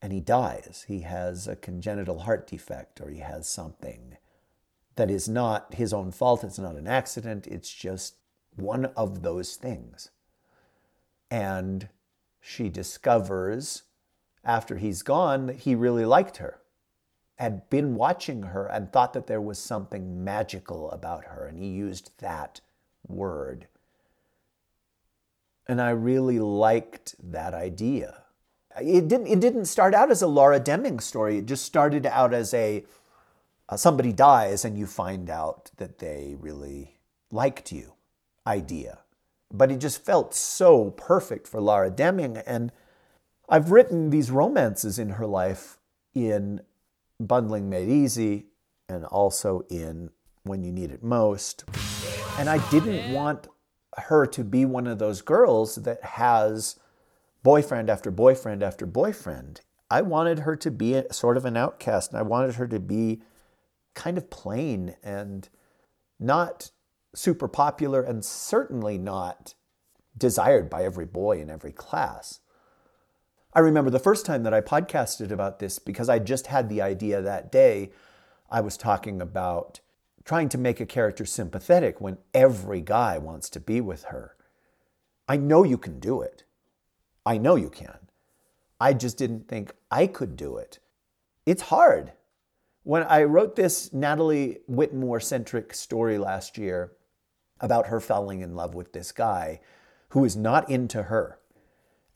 [0.00, 0.84] and he dies.
[0.88, 4.16] He has a congenital heart defect or he has something
[4.96, 6.44] that is not his own fault.
[6.44, 7.46] It's not an accident.
[7.46, 8.16] It's just
[8.56, 10.10] one of those things.
[11.30, 11.88] And
[12.40, 13.84] she discovers
[14.44, 16.60] after he's gone that he really liked her,
[17.36, 21.46] had been watching her and thought that there was something magical about her.
[21.46, 22.60] And he used that
[23.06, 23.68] word.
[25.66, 28.22] And I really liked that idea.
[28.80, 31.38] It didn't, it didn't start out as a Laura Deming story.
[31.38, 32.84] It just started out as a
[33.68, 36.98] uh, somebody dies and you find out that they really
[37.30, 37.94] liked you
[38.46, 39.00] idea.
[39.52, 42.38] But it just felt so perfect for Laura Deming.
[42.38, 42.72] And
[43.48, 45.78] I've written these romances in her life
[46.14, 46.60] in
[47.20, 48.46] Bundling Made Easy
[48.88, 50.10] and also in
[50.44, 51.64] When You Need It Most.
[52.38, 53.48] And I didn't want
[53.96, 56.78] her to be one of those girls that has
[57.42, 59.60] boyfriend after boyfriend after boyfriend.
[59.90, 62.78] I wanted her to be a, sort of an outcast, and I wanted her to
[62.80, 63.22] be
[63.94, 65.48] kind of plain and
[66.20, 66.70] not
[67.14, 69.54] super popular, and certainly not
[70.16, 72.40] desired by every boy in every class.
[73.54, 76.82] I remember the first time that I podcasted about this because I just had the
[76.82, 77.90] idea that day.
[78.50, 79.80] I was talking about
[80.24, 84.36] trying to make a character sympathetic when every guy wants to be with her.
[85.26, 86.44] I know you can do it.
[87.28, 87.98] I know you can.
[88.80, 90.78] I just didn't think I could do it.
[91.44, 92.12] It's hard.
[92.84, 96.92] When I wrote this Natalie Whitmore centric story last year
[97.60, 99.60] about her falling in love with this guy
[100.08, 101.38] who is not into her,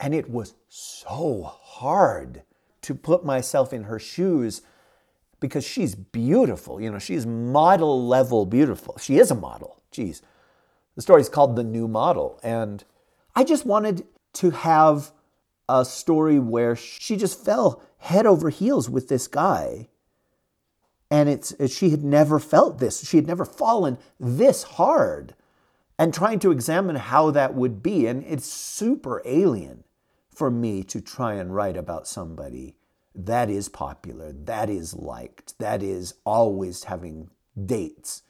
[0.00, 2.44] and it was so hard
[2.80, 4.62] to put myself in her shoes
[5.40, 6.80] because she's beautiful.
[6.80, 8.96] You know, she's model level beautiful.
[8.96, 9.82] She is a model.
[9.90, 10.22] Geez.
[10.96, 12.40] The story's called The New Model.
[12.42, 12.82] And
[13.36, 15.12] I just wanted to have
[15.68, 19.88] a story where she just fell head over heels with this guy.
[21.10, 23.06] And it's she had never felt this.
[23.06, 25.34] She had never fallen this hard.
[25.98, 28.06] And trying to examine how that would be.
[28.06, 29.84] And it's super alien
[30.34, 32.76] for me to try and write about somebody
[33.14, 37.28] that is popular, that is liked, that is always having
[37.66, 38.22] dates,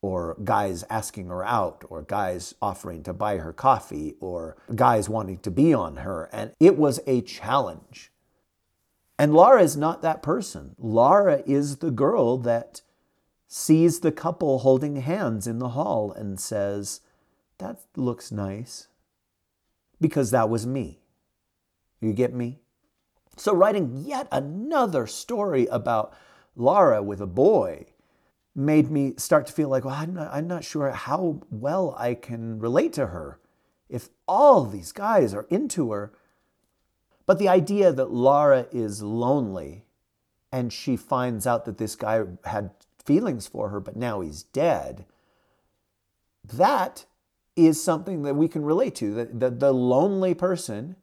[0.00, 5.38] or guys asking her out, or guys offering to buy her coffee, or guys wanting
[5.38, 6.28] to be on her.
[6.32, 8.12] And it was a challenge.
[9.18, 10.76] And Laura is not that person.
[10.78, 12.82] Laura is the girl that
[13.48, 17.00] sees the couple holding hands in the hall and says,
[17.58, 18.86] That looks nice.
[20.00, 21.00] Because that was me.
[22.00, 22.60] You get me?
[23.36, 26.12] So, writing yet another story about
[26.54, 27.86] Laura with a boy
[28.58, 32.14] made me start to feel like, well, I'm not, I'm not sure how well I
[32.14, 33.38] can relate to her
[33.88, 36.12] if all these guys are into her.
[37.24, 39.84] But the idea that Laura is lonely
[40.50, 42.70] and she finds out that this guy had
[43.04, 45.04] feelings for her, but now he's dead,
[46.44, 47.04] that
[47.54, 49.14] is something that we can relate to.
[49.14, 50.96] The, the, the lonely person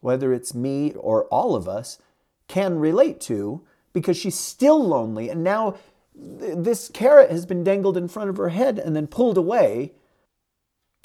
[0.00, 1.98] whether it's me or all of us,
[2.46, 5.28] can relate to because she's still lonely.
[5.28, 5.74] And now
[6.18, 9.92] this carrot has been dangled in front of her head and then pulled away.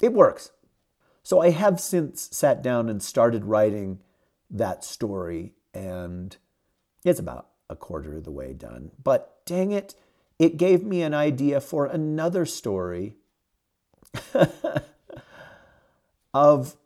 [0.00, 0.50] It works.
[1.22, 4.00] So I have since sat down and started writing
[4.50, 6.36] that story, and
[7.04, 8.90] it's about a quarter of the way done.
[9.02, 9.94] But dang it,
[10.38, 13.16] it gave me an idea for another story
[16.34, 16.76] of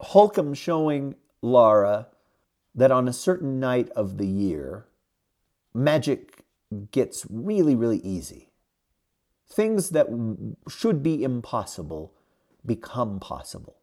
[0.00, 2.08] Holcomb showing Laura
[2.74, 4.86] that on a certain night of the year,
[5.72, 6.44] magic
[6.90, 8.50] gets really, really easy.
[9.48, 10.06] Things that
[10.68, 12.14] should be impossible
[12.64, 13.76] become possible.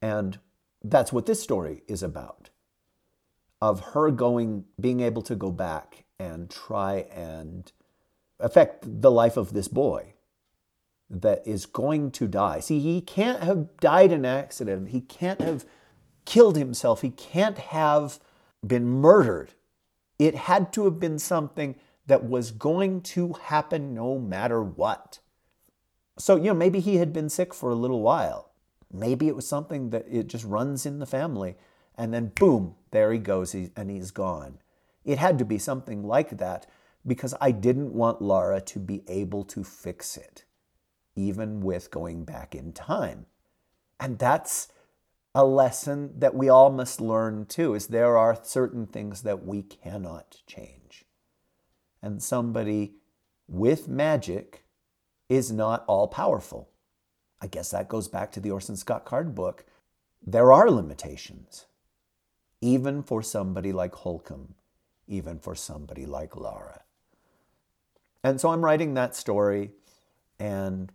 [0.00, 0.38] And
[0.82, 2.50] that's what this story is about
[3.60, 7.70] of her going, being able to go back and try and
[8.38, 10.14] affect the life of this boy
[11.10, 12.60] that is going to die.
[12.60, 14.88] See, he can't have died in accident.
[14.88, 15.66] He can't have
[16.24, 17.02] killed himself.
[17.02, 18.20] He can't have
[18.66, 19.52] been murdered.
[20.18, 21.74] It had to have been something
[22.10, 25.20] that was going to happen no matter what.
[26.18, 28.50] So, you know, maybe he had been sick for a little while.
[28.92, 31.54] Maybe it was something that it just runs in the family.
[31.96, 34.58] And then, boom, there he goes, and he's gone.
[35.04, 36.66] It had to be something like that
[37.06, 40.44] because I didn't want Lara to be able to fix it,
[41.14, 43.26] even with going back in time.
[44.00, 44.66] And that's
[45.32, 49.62] a lesson that we all must learn too is there are certain things that we
[49.62, 50.79] cannot change.
[52.02, 52.94] And somebody
[53.48, 54.64] with magic
[55.28, 56.70] is not all powerful.
[57.40, 59.64] I guess that goes back to the Orson Scott Card book.
[60.24, 61.66] There are limitations,
[62.60, 64.54] even for somebody like Holcomb,
[65.08, 66.82] even for somebody like Lara.
[68.22, 69.70] And so I'm writing that story,
[70.38, 70.92] and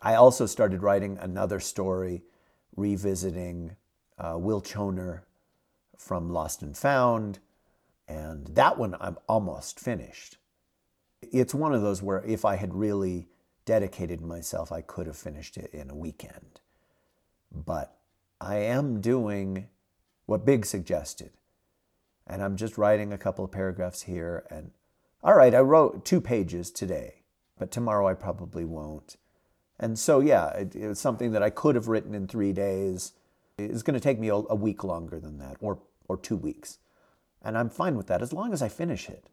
[0.00, 2.22] I also started writing another story
[2.76, 3.76] revisiting
[4.18, 5.20] uh, Will Choner
[5.96, 7.38] from Lost and Found.
[8.06, 10.36] And that one I'm almost finished.
[11.22, 13.28] It's one of those where if I had really
[13.64, 16.60] dedicated myself, I could have finished it in a weekend.
[17.50, 17.96] But
[18.40, 19.68] I am doing
[20.26, 21.30] what Big suggested.
[22.26, 24.44] And I'm just writing a couple of paragraphs here.
[24.50, 24.72] And
[25.22, 27.22] all right, I wrote two pages today,
[27.58, 29.16] but tomorrow I probably won't.
[29.78, 33.12] And so, yeah, it, it was something that I could have written in three days.
[33.58, 35.78] It's going to take me a, a week longer than that, or,
[36.08, 36.78] or two weeks.
[37.44, 39.28] And I'm fine with that as long as I finish it.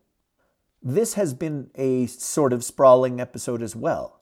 [0.84, 4.22] This has been a sort of sprawling episode as well.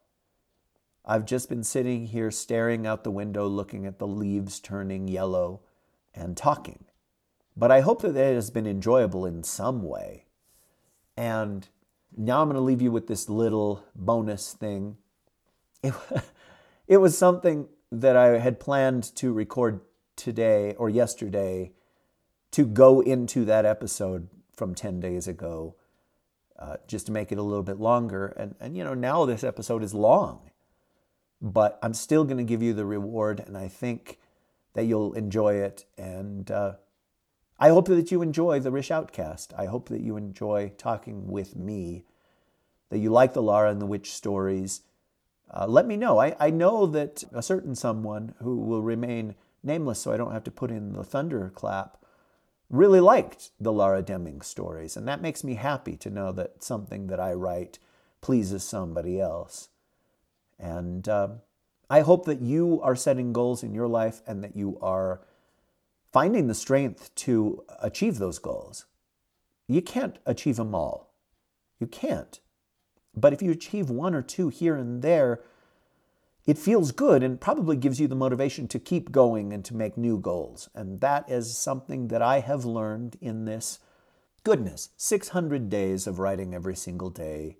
[1.05, 5.61] I've just been sitting here staring out the window, looking at the leaves turning yellow
[6.13, 6.85] and talking.
[7.57, 10.25] But I hope that it has been enjoyable in some way.
[11.17, 11.67] And
[12.15, 14.97] now I'm going to leave you with this little bonus thing
[15.83, 15.93] it,
[16.87, 19.81] it was something that I had planned to record
[20.15, 21.71] today or yesterday
[22.51, 25.75] to go into that episode from 10 days ago,
[26.57, 28.27] uh, just to make it a little bit longer.
[28.37, 30.49] And, and, you know, now this episode is long,
[31.41, 34.19] but I'm still going to give you the reward, and I think
[34.73, 35.85] that you'll enjoy it.
[35.97, 36.73] And uh,
[37.59, 39.53] I hope that you enjoy the Rish Outcast.
[39.57, 42.05] I hope that you enjoy talking with me,
[42.89, 44.81] that you like the Lara and the Witch stories
[45.51, 46.19] uh, let me know.
[46.19, 50.43] I, I know that a certain someone who will remain nameless, so I don't have
[50.45, 51.97] to put in the thunderclap,
[52.70, 57.07] really liked the Laura Deming stories, and that makes me happy to know that something
[57.07, 57.80] that I write
[58.22, 59.70] pleases somebody else.
[60.59, 61.30] And uh,
[61.89, 65.22] I hope that you are setting goals in your life and that you are
[66.11, 68.86] finding the strength to achieve those goals.
[69.67, 71.13] You can't achieve them all.
[71.80, 72.39] You can't.
[73.15, 75.41] But if you achieve one or two here and there,
[76.45, 79.97] it feels good and probably gives you the motivation to keep going and to make
[79.97, 80.69] new goals.
[80.73, 83.79] And that is something that I have learned in this
[84.43, 87.57] goodness 600 days of writing every single day,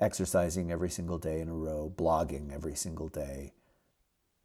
[0.00, 3.52] exercising every single day in a row, blogging every single day.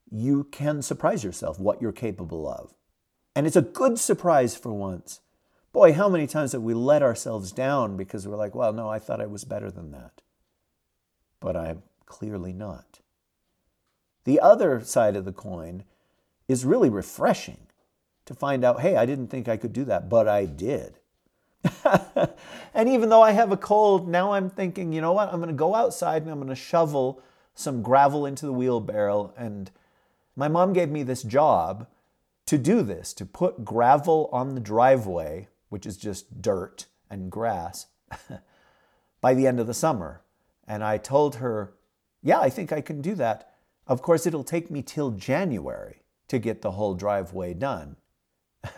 [0.10, 2.74] You can surprise yourself what you're capable of.
[3.36, 5.20] And it's a good surprise for once.
[5.74, 8.98] Boy, how many times have we let ourselves down because we're like, well, no, I
[8.98, 10.22] thought I was better than that.
[11.42, 13.02] But I'm clearly not.
[14.26, 15.84] The other side of the coin
[16.48, 17.68] is really refreshing
[18.26, 21.00] to find out, hey, I didn't think I could do that, but I did.
[22.74, 25.30] and even though I have a cold, now I'm thinking, you know what?
[25.32, 27.22] I'm going to go outside and I'm going to shovel
[27.54, 29.34] some gravel into the wheelbarrow.
[29.38, 29.72] And
[30.36, 31.88] my mom gave me this job
[32.48, 37.88] to do this, to put gravel on the driveway, which is just dirt and grass,
[39.22, 40.22] by the end of the summer.
[40.68, 41.74] And I told her,
[42.22, 43.55] yeah, I think I can do that.
[43.88, 47.98] Of course, it'll take me till January to get the whole driveway done.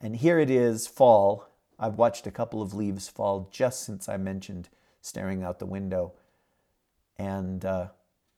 [0.00, 1.48] and here it is, fall.
[1.78, 4.68] I've watched a couple of leaves fall just since I mentioned
[5.00, 6.12] staring out the window.
[7.16, 7.88] And uh,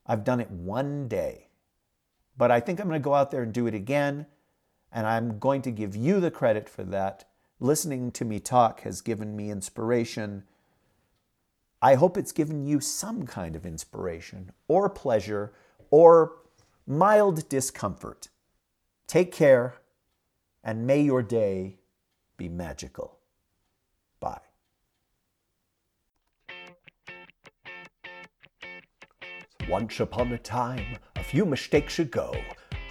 [0.06, 1.48] I've done it one day.
[2.36, 4.26] But I think I'm going to go out there and do it again
[4.92, 7.24] and I'm going to give you the credit for that.
[7.58, 10.44] Listening to me talk has given me inspiration.
[11.80, 15.52] I hope it's given you some kind of inspiration or pleasure
[15.92, 16.32] or
[16.88, 18.28] mild discomfort.
[19.06, 19.76] Take care,
[20.64, 21.78] and may your day
[22.36, 23.20] be magical.
[24.18, 24.40] Bye.
[29.68, 32.34] Once upon a time, a few mistakes ago,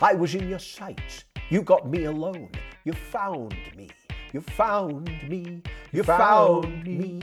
[0.01, 2.49] I was in your sights you got me alone.
[2.85, 3.89] You found me.
[4.31, 5.61] You found me.
[5.91, 7.21] You found me.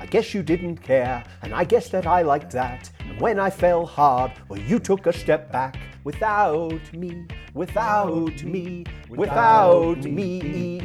[0.00, 2.90] I guess you didn't care, and I guess that I liked that.
[3.00, 8.84] And when I fell hard, well, you took a step back without me, without me,
[9.08, 10.80] without me.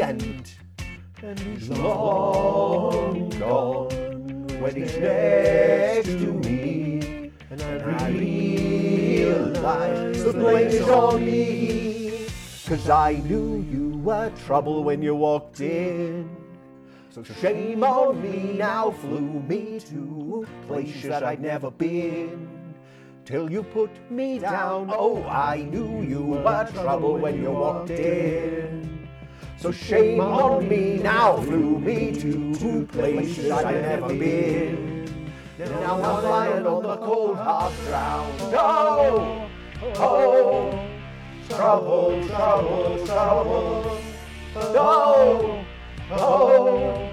[0.00, 0.50] And,
[1.22, 9.54] and he's long gone when he's next to me, and I realize
[10.24, 12.26] the blame is on me.
[12.66, 16.28] Cause I knew you were trouble when you walked in.
[17.10, 22.74] So shame on me now flew me to places that I'd never been.
[23.24, 29.08] Till you put me down, oh, I knew you were trouble when you walked in.
[29.56, 35.24] So shame on me now flew me to places I'd never been.
[35.58, 38.40] Now I'm lying on the cold hard ground.
[38.54, 39.48] Oh,
[39.96, 40.88] oh,
[41.48, 44.00] trouble, trouble, trouble.
[44.54, 45.57] Oh,
[46.10, 47.10] oh,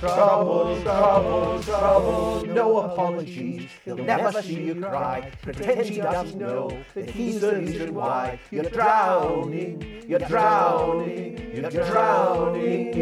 [0.00, 2.44] trouble, trouble, trouble.
[2.46, 5.30] No apologies, he'll never see you cry.
[5.42, 12.92] Pretend he doesn't know that he's the reason why you're drowning, you're drowning, you're drowning.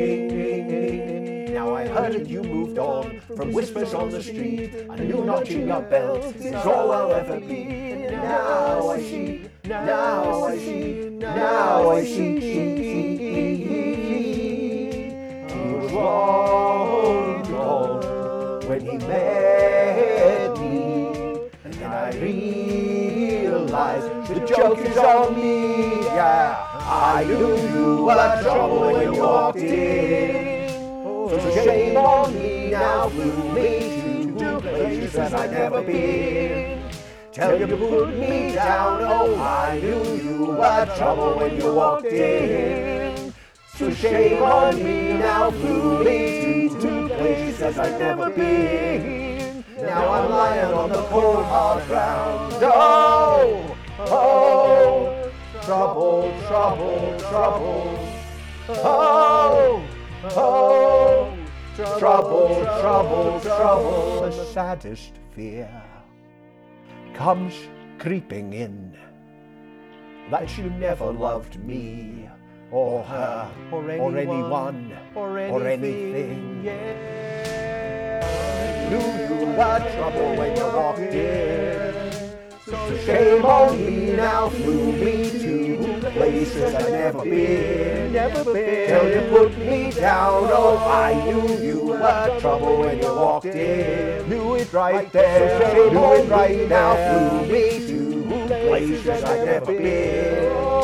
[1.55, 4.75] Now I heard that you moved on from whispers on the street.
[4.89, 7.65] A new notch in your belt is all I'll ever be.
[8.11, 12.41] Now I see, now I see, now I see.
[12.41, 13.10] He was
[16.01, 18.03] long gone
[18.69, 26.05] when he met me, and I realized the joke is on me.
[26.05, 30.69] Yeah, I knew you were trouble when you walked in.
[31.31, 36.83] So shame on me now, flew me to places I'd never been.
[37.33, 42.07] Tell you to put me down, oh, I knew you were trouble when you walked
[42.07, 43.00] in.
[43.81, 49.65] So shame on me now, flew me to places I'd never been.
[49.81, 52.53] Now I'm lying on the cold hard ground.
[52.63, 57.99] Oh, oh, trouble, trouble, trouble.
[58.69, 59.83] Oh,
[60.37, 61.39] oh,
[61.99, 64.21] trouble, trouble, trouble.
[64.31, 65.71] The saddest fear
[67.15, 67.55] comes
[67.99, 68.95] creeping in
[70.31, 72.29] that you never loved me
[72.71, 75.55] or uh, her or anyone or, anyone, or anything.
[75.55, 76.61] Or anything.
[76.65, 78.21] Yeah.
[78.23, 79.07] I knew
[79.39, 82.01] you were trouble when you walked in.
[82.67, 88.89] So shame on me now, flew me to places I've never been, never been.
[88.89, 94.29] Till you put me down, oh, I knew you were trouble when you walked in.
[94.29, 96.95] Knew it right there, so shame knew it right now.
[96.95, 100.80] Flew me to places I've never been.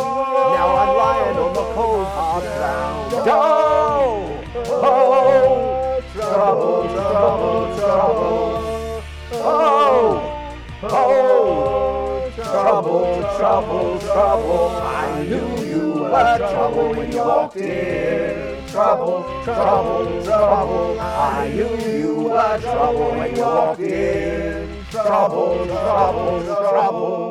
[0.55, 3.13] Now I'm lying on the cold hard ground.
[3.29, 9.03] Oh, oh, trouble, trouble, trouble.
[9.33, 14.71] Oh, oh, trouble, trouble, trouble.
[14.77, 18.69] I knew you were trouble when you walked in.
[18.69, 21.01] Trouble, trouble, trouble.
[21.01, 24.85] I knew you were trouble when you walked in.
[24.91, 27.26] Trouble, trouble, trouble.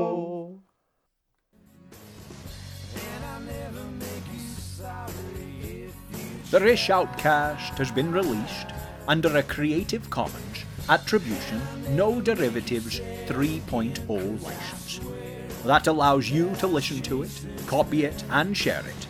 [6.55, 8.67] The Rish Outcast has been released
[9.09, 15.01] under a Creative Commons Attribution No Derivatives 3.0 license.
[15.65, 19.07] That allows you to listen to it, copy it, and share it,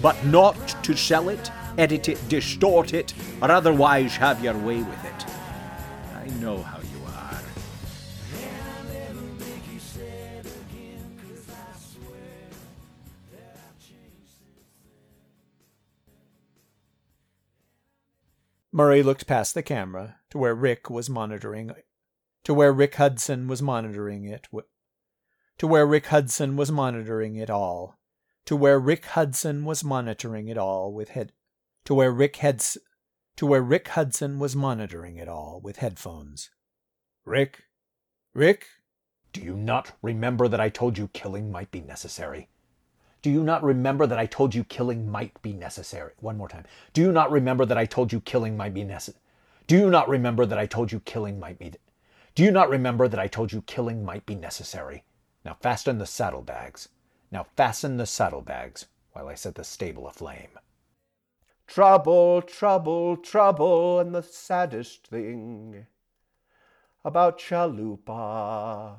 [0.00, 5.04] but not to sell it, edit it, distort it, or otherwise have your way with
[5.04, 5.26] it.
[6.14, 6.75] I know how
[18.76, 21.70] Murray looked past the camera to where Rick was monitoring
[22.44, 24.48] to where Rick Hudson was monitoring it
[25.56, 27.96] to where Rick Hudson was monitoring it all
[28.44, 31.32] to where Rick Hudson was monitoring it all with head
[31.86, 32.76] to where Rick Heads
[33.36, 36.50] to where Rick Hudson was monitoring it all with headphones.
[37.24, 37.62] Rick
[38.34, 38.66] Rick
[39.32, 42.50] Do you not remember that I told you killing might be necessary?
[43.26, 46.12] Do you not remember that I told you killing might be necessary?
[46.20, 46.64] One more time.
[46.92, 49.20] Do you not remember that I told you killing might be necessary?
[49.66, 51.72] Do you not remember that I told you killing might be
[52.36, 55.02] Do you not remember that I told you killing might be necessary?
[55.44, 56.88] Now fasten the saddlebags.
[57.32, 60.60] Now fasten the saddlebags while I set the stable aflame.
[61.66, 65.88] Trouble, trouble, trouble, and the saddest thing
[67.04, 68.98] about Chalupa.